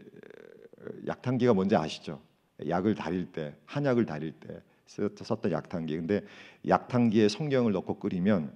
[1.07, 2.21] 약탕기가 뭔지 아시죠?
[2.67, 5.97] 약을 다릴 때, 한약을 다릴 때 썼던 약탕기.
[5.97, 6.23] 근데
[6.67, 8.53] 약탕기에 성경을 넣고 끓이면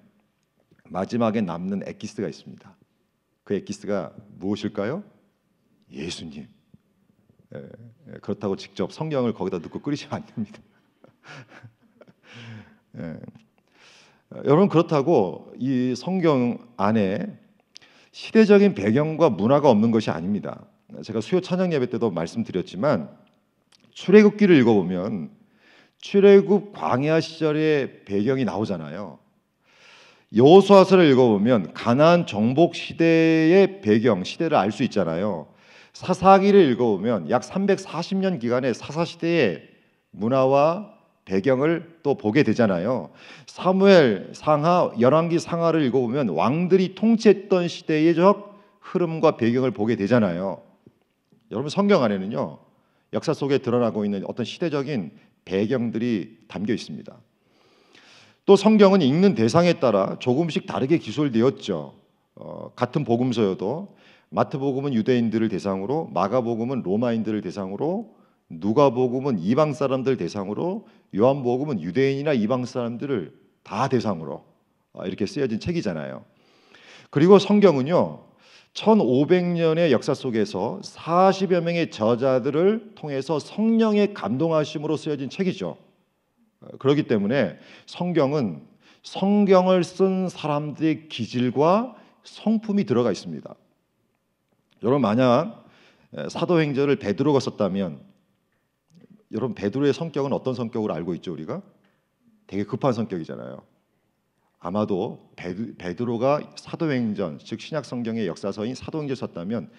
[0.88, 2.77] 마지막에 남는 엑기스가 있습니다.
[3.45, 5.05] 그 엑기스가 무엇일까요?
[5.93, 6.49] 예수님.
[8.31, 10.59] 예, 그렇다고 직접 성경을 거기다 넣고 끓이시면 안 됩니다.
[12.99, 13.16] 예.
[14.45, 17.37] 여러분 그렇다고 이 성경 안에
[18.12, 20.64] 시대적인 배경과 문화가 없는 것이 아닙니다.
[21.03, 23.11] 제가 수요 찬양 예배 때도 말씀드렸지만
[23.93, 25.31] 출애굽기를 읽어보면
[25.99, 29.19] 출애굽 광야 시절의 배경이 나오잖아요.
[30.35, 35.50] 여호수아서를 읽어보면 가나안 정복 시대의 배경 시대를 알 수 있잖아요.
[35.92, 39.68] 사사기를 읽어보면 약 340년 기간의 사사 시대의
[40.12, 43.11] 문화와 배경을 또 보게 되잖아요.
[43.46, 50.62] 사무엘 상하 열왕기 상하를 읽어보면 왕들이 통치했던 시대의 적 흐름과 배경을 보게 되잖아요.
[51.53, 52.59] 여러분 성경 안에는요
[53.12, 55.12] 역사 속에 드러나고 있는 어떤 시대적인
[55.44, 57.16] 배경들이 담겨 있습니다.
[58.46, 61.94] 또 성경은 읽는 대상에 따라 조금씩 다르게 기술되었죠.
[62.37, 63.94] 어, 같은 복음서여도
[64.31, 68.14] 마태복음은 유대인들을 대상으로, 마가복음은 로마인들을 대상으로,
[68.49, 74.45] 누가복음은 이방 사람들 대상으로, 요한복음은 유대인이나 이방 사람들을 다 대상으로
[74.93, 76.25] 어, 이렇게 쓰여진 책이잖아요.
[77.11, 78.31] 그리고 성경은요.
[78.75, 85.77] 1500년의 역사 속에서 40여 명의 저자들을 통해서 성령의 감동하심으로 쓰여진 책이죠.
[86.61, 88.62] 어, 그렇기 때문에 성경은
[89.03, 93.55] 성경을 쓴 사람들의 기질과 성품이 들어가 있습니다.
[94.83, 95.64] 여러분 만약
[96.29, 98.01] 사도행전을 베드로가 썼다면
[99.33, 101.62] 여러분 베드로의 성격은 어떤 성격으로 알고 있죠 우리가?
[102.47, 103.62] 되게 급한 성격이잖아요.
[104.59, 109.71] 아마도 베드, 로가 사도행전 즉 신약 성경의 역사서인 사도행전 썼다면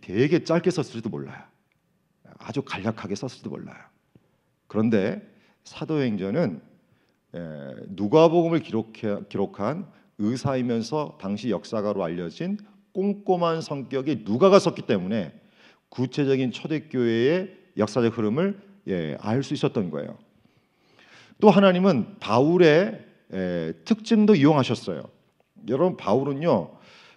[0.00, 1.42] 되게 짧게 썼을지도 몰라요.
[2.38, 3.78] 아주 간략하게 썼을지도 몰라요.
[4.66, 5.20] 그런데
[5.64, 6.62] 사도행전은
[7.88, 12.58] 누가복음을 기록한 의사이면서 당시 역사가로 알려진
[12.92, 15.32] 꼼꼼한 성격의 누가가 썼기 때문에
[15.88, 20.18] 구체적인 초대교회의 역사적 흐름을 예, 알 수 있었던 거예요.
[21.40, 25.02] 또 하나님은 바울의 에, 특징도 이용하셨어요.
[25.68, 26.70] 여러분 바울은요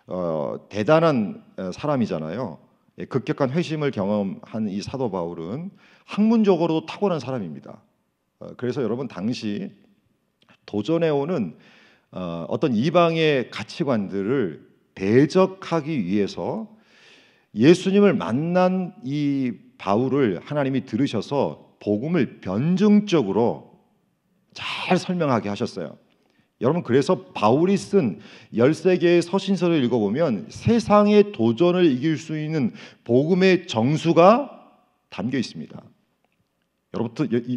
[0.08, 2.60] 어, 대단한 사람이잖아요.
[3.00, 5.72] 예, 급격한 회심을 경험한 이 사도 바울은
[6.06, 7.82] 학문적으로도 탁월한 사람입니다.
[8.40, 9.72] 어, 그래서 여러분 당시
[10.66, 11.56] 도전해 오는
[12.12, 16.70] 어, 어떤 이방의 가치관들을 대적하기 위해서
[17.56, 23.74] 예수님을 만난 이 바울을 하나님이 들으셔서 복음을 변증적으로
[24.54, 25.98] 잘 설명하게 하셨어요.
[26.62, 28.20] 여러분 그래서 바울이 쓴
[28.54, 34.50] 13개의 서신서를 읽어보면 세상의 도전을 이길 수 있는 복음의 정수가
[35.10, 35.82] 담겨 있습니다.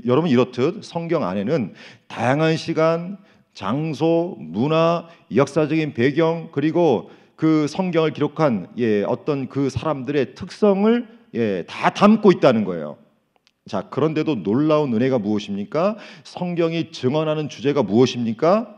[0.06, 1.74] 여러분 이렇듯 성경 안에는
[2.08, 3.18] 다양한 시간,
[3.52, 11.90] 장소, 문화, 역사적인 배경 그리고 그 성경을 기록한 예, 어떤 그 사람들의 특성을 예, 다
[11.90, 12.96] 담고 있다는 거예요.
[13.68, 15.96] 자, 그런데도 놀라운 은혜가 무엇입니까?
[16.24, 18.72] 성경이 증언하는 주제가 무엇입니까?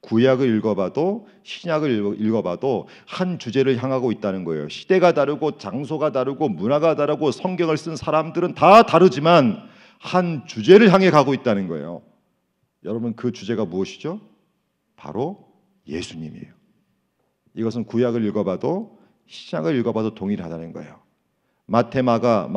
[0.00, 4.68] 구약을 읽어봐도 신약을 읽어봐도 한 주제를 향하고 있다는 거예요.
[4.68, 9.62] 시대가 다르고 장소가 다르고 문화가 다르고 성경을 쓴 사람들은 다 다르지만
[9.98, 12.02] 한 주제를 향해 가고 있다는 거예요.
[12.84, 14.20] 여러분 그 주제가 무엇이죠?
[14.96, 15.48] 바로
[15.86, 16.63] 예수님이에요.
[17.54, 21.00] 이것은 구약을 읽어봐도 신약을 읽어봐도 동일하다는 거예요.
[21.66, 22.48] 마테마가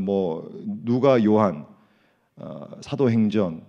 [0.00, 0.50] 뭐
[0.84, 1.66] 누가 요한
[2.36, 3.62] 어, 사도행전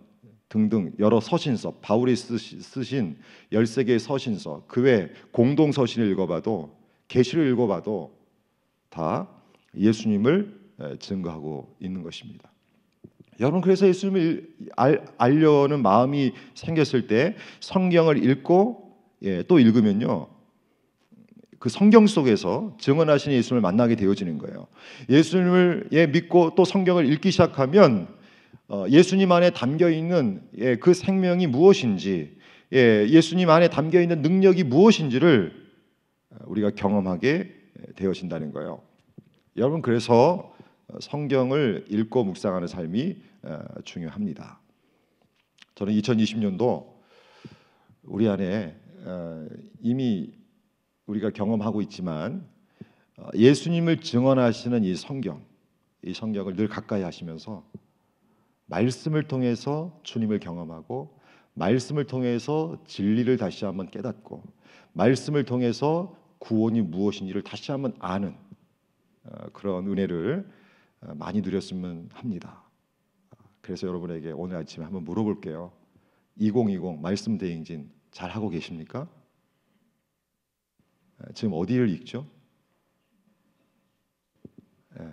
[0.50, 3.18] 등등 여러 서신서 바울이 쓰신
[3.52, 6.76] 13개의 서신서 그 외 공동 서신을 읽어봐도
[7.08, 8.16] 계시를 읽어봐도
[8.90, 9.28] 다
[9.76, 10.60] 예수님을
[11.00, 12.52] 증거하고 있는 것입니다.
[13.40, 20.28] 여러분 그래서 예수님을 알, 알려는 마음이 생겼을 때 성경을 읽고 예, 또 읽으면요
[21.66, 24.68] 그 성경 속에서 증언하신 예수님을 만나게 되어지는 거예요.
[25.10, 28.08] 예수님을 예, 믿고 또 성경을 읽기 시작하면
[28.68, 32.38] 어, 예수님 안에 담겨 있는 예, 그 생명이 무엇인지,
[32.72, 35.54] 예, 예수님 안에 담겨 있는 능력이 무엇인지를
[36.46, 37.52] 우리가 경험하게
[37.96, 38.84] 되어진다는 거예요.
[39.58, 40.56] 여러분 그래서
[41.00, 44.60] 성경을 읽고 묵상하는 삶이 어, 중요합니다.
[45.74, 46.86] 저는 2020년도
[48.04, 49.48] 우리 안에 어,
[49.82, 50.45] 이미
[51.08, 52.48] 우리가 경험하고 있지만
[53.18, 55.44] 어, 예수님을 증언하시는 이 성경,
[56.04, 57.64] 이 성경을 늘 가까이 하시면서
[58.68, 61.20] 말씀을 통해서 주님을 경험하고
[61.54, 64.44] 말씀을 통해서 진리를 다시 한번 깨닫고
[64.94, 68.36] 말씀을 통해서 구원이 무엇인지를 다시 한번 아는
[69.24, 70.50] 어, 그런 은혜를
[71.02, 72.64] 어, 많이 누렸으면 합니다.
[73.62, 75.72] 그래서 여러분에게 오늘 아침에 한번 물어볼게요.
[76.38, 79.08] 2020 말씀 대행진 잘 하고 계십니까?
[81.24, 82.28] 에, 지금 어디를 읽죠?
[85.00, 85.04] 에,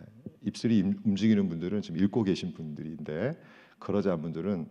[0.44, 3.40] 입술이 임- 움직이는 분들은 지금 읽고 계신 분들인데
[3.78, 4.68] 그러지 않은 분들은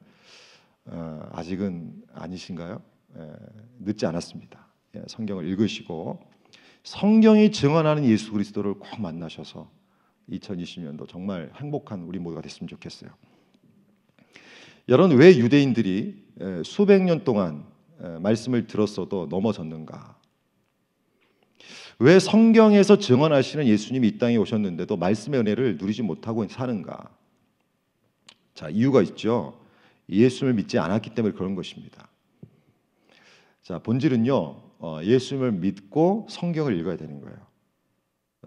[0.86, 2.82] 어, 아직은 아니신가요?
[3.18, 3.32] 에,
[3.80, 4.68] 늦지 않았습니다.
[4.96, 6.20] 예, 성경을 읽으시고
[6.84, 9.70] 성경이 증언하는 예수 그리스도를 꼭 만나셔서
[10.30, 13.12] 2020년도 정말 행복한 우리 모두가 됐으면 좋겠어요.
[14.90, 17.66] 여러분 왜 유대인들이 에, 수백 년 동안
[18.02, 20.20] 에, 말씀을 들었어도 넘어졌는가?
[22.02, 27.16] 왜 성경에서 증언하시는 예수님이 이 땅에 오셨는데도 말씀의 은혜를 누리지 못하고 사는가?
[28.56, 29.62] 자 이유가 있죠.
[30.10, 32.08] 예수를 믿지 않았기 때문에 그런 것입니다.
[33.62, 34.34] 자 본질은요
[34.80, 37.38] 어, 예수님을 믿고 성경을 읽어야 되는 거예요.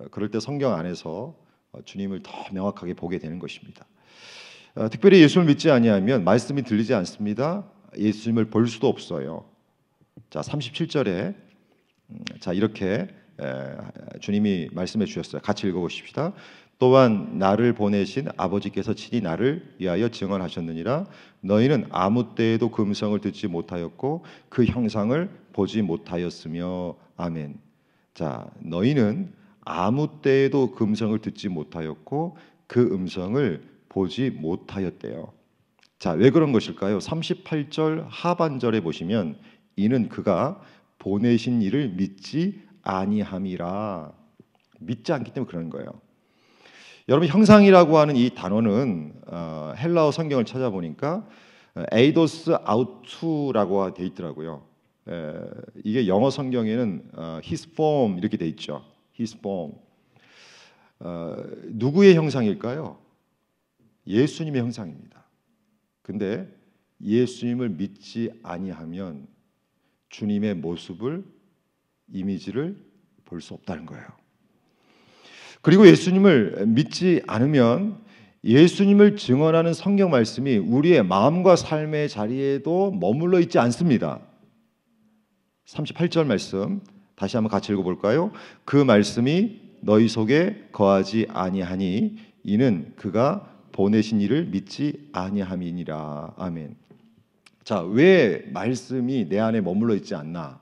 [0.00, 1.36] 어, 그럴 때 성경 안에서
[1.70, 3.86] 어, 주님을 더 명확하게 보게 되는 것입니다.
[4.74, 7.70] 어, 특별히 예수를 믿지 아니하면 말씀이 들리지 않습니다.
[7.96, 9.48] 예수님을 볼 수도 없어요.
[10.28, 11.36] 자 37절에
[12.10, 13.23] 음, 자 이렇게 에,
[14.20, 15.42] 주님이 말씀해 주셨어요.
[15.42, 16.32] 같이 읽어보십시다.
[16.78, 21.06] 또한 나를 보내신 아버지께서 친히 나를 위하여 증언하셨느니라
[21.40, 27.58] 너희는 아무 때에도 그 음성을 듣지 못하였고 그 형상을 보지 못하였으며 아멘.
[28.12, 29.32] 자 너희는
[29.64, 35.32] 아무 때에도 그 음성을 듣지 못하였고 그 음성을 보지 못하였대요.
[35.98, 36.98] 자, 왜 그런 것일까요?
[36.98, 39.38] 38절 하반절에 보시면
[39.76, 40.60] 이는 그가
[40.98, 44.12] 보내신 이를 믿지 아니함이라
[44.80, 45.88] 믿지 않기 때문에 그런 거예요.
[47.08, 51.26] 여러분 형상이라고 하는 이 단어는 어, 헬라어 성경을 찾아보니까
[51.92, 54.64] 에이도스 아우투라고 돼 있더라고요.
[55.08, 55.34] 에,
[55.84, 58.84] 이게 영어 성경에는 어, his form 이렇게 돼 있죠.
[59.18, 59.74] his form.
[61.00, 62.98] 어, 누구의 형상일까요?
[64.06, 65.24] 예수님의 형상입니다.
[66.02, 66.48] 근데
[67.02, 69.26] 예수님을 믿지 아니하면
[70.08, 71.24] 주님의 모습을
[72.12, 72.76] 이미지를
[73.24, 74.04] 볼 수 없다는 거예요.
[75.60, 77.98] 그리고 예수님을 믿지 않으면
[78.44, 84.20] 예수님을 증언하는 성경 말씀이 우리의 마음과 삶의 자리에도 머물러 있지 않습니다.
[85.66, 86.82] 38절 말씀
[87.16, 88.30] 다시 한번 같이 읽어 볼까요?
[88.64, 96.34] 그 말씀이 너희 속에 거하지 아니하니 이는 그가 보내신 이를 믿지 아니함이니라.
[96.36, 96.76] 아멘.
[97.64, 100.60] 자, 왜 말씀이 내 안에 머물러 있지 않나?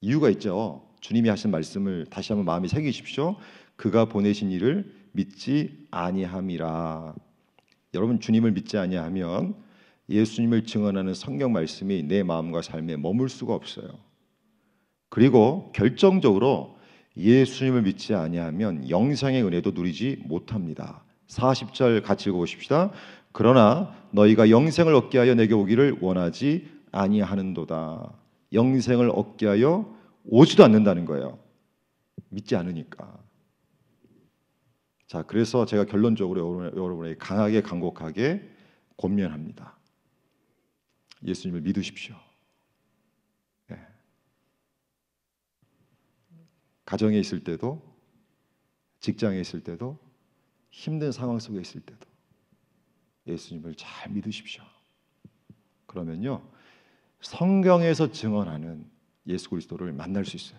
[0.00, 0.86] 이유가 있죠.
[1.00, 3.36] 주님이 하신 말씀을 다시 한번 마음에 새기십시오.
[3.76, 7.14] 그가 보내신 이를 믿지 아니함이라.
[7.94, 9.54] 여러분 주님을 믿지 아니하면
[10.08, 13.88] 예수님을 증언하는 성경 말씀이 내 마음과 삶에 머물 수가 없어요.
[15.08, 16.76] 그리고 결정적으로
[17.16, 21.02] 예수님을 믿지 아니하면 영생의 은혜도 누리지 못합니다.
[21.28, 22.90] 40절 같이 읽어 보십시다.
[23.32, 28.12] 그러나 너희가 영생을 얻게 하여 내게 오기를 원하지 아니하는도다.
[28.52, 31.38] 영생을 얻게 하여 오지도 않는다는 거예요.
[32.28, 33.22] 믿지 않으니까.
[35.06, 38.46] 자, 그래서 제가 결론적으로 여러분에게 강하게 간곡하게
[38.98, 39.78] 권면합니다.
[41.24, 42.14] 예수님을 믿으십시오.
[43.68, 43.78] 네.
[46.84, 47.82] 가정에 있을 때도,
[49.00, 49.98] 직장에 있을 때도,
[50.70, 52.06] 힘든 상황 속에 있을 때도
[53.26, 54.62] 예수님을 잘 믿으십시오.
[55.86, 56.46] 그러면요,
[57.20, 58.84] 성경에서 증언하는
[59.26, 60.58] 예수 그리스도를 만날 수 있어요.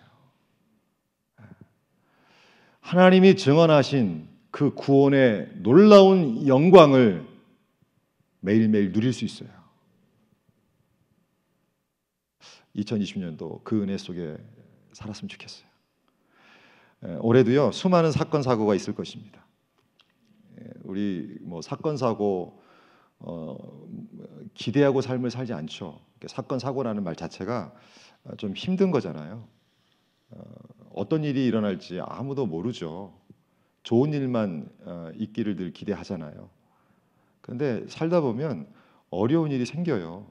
[2.80, 7.26] 하나님이 증언하신 그 구원의 놀라운 영광을
[8.40, 9.48] 매일매일 누릴 수 있어요.
[12.76, 14.36] 2020년도 그 은혜 속에
[14.92, 15.68] 살았으면 좋겠어요.
[17.04, 19.46] 에, 올해도요 수많은 사건 사고가 있을 것입니다.
[20.58, 22.62] 에, 우리 뭐 사건 사고
[23.20, 23.56] 어,
[24.54, 26.00] 기대하고 삶을 살지 않죠.
[26.26, 27.72] 사건 사고라는 말 자체가
[28.36, 29.46] 좀 힘든 거잖아요.
[30.30, 30.42] 어,
[30.92, 33.14] 어떤 일이 일어날지 아무도 모르죠.
[33.82, 36.50] 좋은 일만 어, 있기를 늘 기대하잖아요.
[37.40, 38.66] 그런데 살다 보면
[39.10, 40.26] 어려운 일이 생겨요.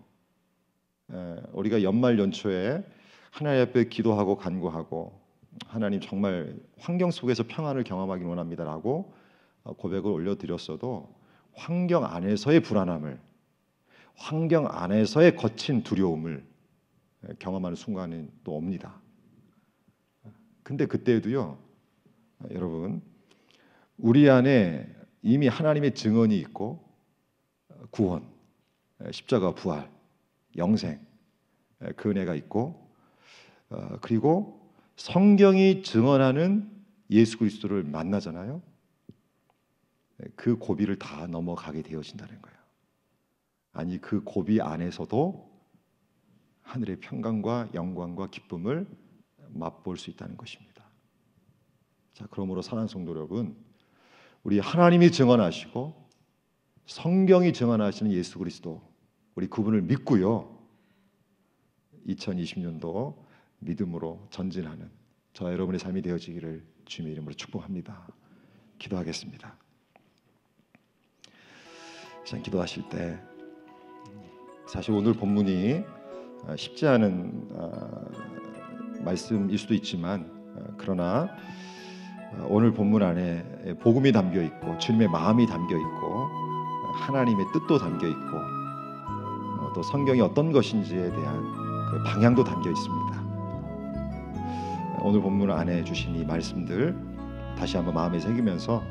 [1.11, 2.83] 에, 우리가 연말 연초에
[3.31, 5.19] 하나님 앞에 기도하고 간구하고
[5.67, 9.13] 하나님 정말 환경 속에서 평안을 경험하기 원합니다라고
[9.63, 11.18] 어, 고백을 올려드렸어도
[11.53, 13.19] 환경 안에서의 불안함을
[14.15, 16.45] 환경 안에서의 거친 두려움을
[17.39, 19.01] 경험하는 순간은 또 옵니다.
[20.63, 21.57] 근데 그때도요
[22.39, 23.01] 아, 여러분
[23.97, 24.87] 우리 안에
[25.21, 26.83] 이미 하나님의 증언이 있고
[27.69, 28.23] 어, 구원,
[29.01, 29.89] 에, 십자가 부활,
[30.55, 30.99] 영생
[31.81, 32.87] 에, 그 은혜가 있고
[33.69, 36.69] 어, 그리고 성경이 증언하는
[37.09, 38.61] 예수 그리스도를 만나잖아요.
[40.21, 42.57] 에, 그 고비를 다 넘어가게 되어진다는 거예요.
[43.71, 45.49] 아니 그 고비 안에서도
[46.61, 48.87] 하늘의 평강과 영광과 기쁨을
[49.49, 50.83] 맛볼 수 있다는 것입니다.
[52.13, 53.55] 자, 그러므로 사랑하는 성도 여러분,
[54.43, 56.09] 우리 하나님이 증언하시고
[56.85, 58.81] 성경이 증언하시는 예수 그리스도
[59.35, 60.57] 우리 그분을 믿고요.
[62.07, 63.15] 2020년도
[63.59, 64.89] 믿음으로 전진하는
[65.33, 68.07] 저 여러분의 삶이 되어지기를 주님의 이름으로 축복합니다.
[68.79, 69.68] 기도하겠습니다.
[72.25, 73.19] 참 기도하실 때
[74.67, 75.83] 사실 오늘 본문이
[76.47, 78.05] 아, 쉽지 않은 아,
[79.03, 81.29] 말씀일 수도 있지만 아, 그러나
[82.37, 86.27] 아, 오늘 본문 안에 복음이 담겨 있고 주님의 마음이 담겨 있고
[86.93, 88.37] 하나님의 뜻도 담겨 있고
[89.59, 91.43] 어, 또 성경이 어떤 것인지에 대한
[91.89, 93.19] 그 방향도 담겨 있습니다.
[95.01, 96.95] 오늘 본문 안에 주신 이 말씀들
[97.57, 98.83] 다시 한번 마음에 새기면서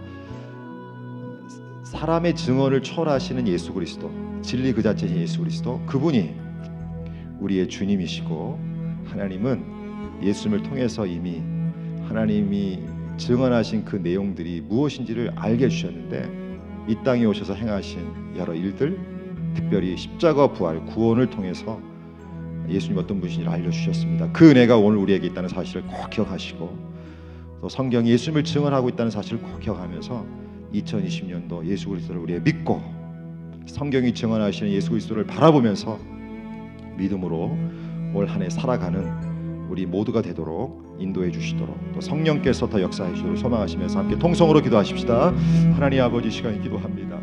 [1.89, 4.13] 사람의 증언을 초월하시는 예수 그리스도
[4.43, 6.35] 진리 그 자체인 예수 그리스도 그분이
[7.41, 8.61] 우리의 주님이시고
[9.07, 11.41] 하나님은 예수님을 통해서 이미
[12.07, 12.81] 하나님이
[13.17, 18.99] 증언하신 그 내용들이 무엇인지를 알게 해주셨는데 이 땅에 오셔서 행하신 여러 일들
[19.55, 21.81] 특별히 십자가 부활 구원을 통해서
[22.69, 24.33] 예수님 어떤 분이신지를 알려주셨습니다.
[24.33, 26.79] 그 은혜가 오늘 우리에게 있다는 사실을 꼭 기억하시고
[27.63, 32.81] 또 성경이 예수님을 증언하고 있다는 사실을 꼭 기억하면서 2020년도 예수 그리스도를 우리의 믿고
[33.67, 35.99] 성경이 증언하시는 예수 그리스도를 바라보면서
[36.97, 37.57] 믿음으로
[38.15, 43.99] 올 한 해 살아가는 우리 모두가 되도록 인도해 주시도록 또 성령께서 더 역사해 주시도록 소망하시면서
[43.99, 45.33] 함께 통성으로 기도하십시다.
[45.75, 47.19] 하나님 아버지 시간에 기도합니다.